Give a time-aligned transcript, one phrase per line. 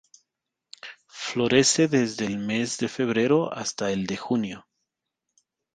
[1.11, 4.67] Florece desde el mes de febrero hasta el de junio.